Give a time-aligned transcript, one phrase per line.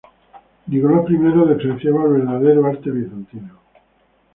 [0.65, 3.53] Nicolás I despreciaba el verdadero arte bizantino.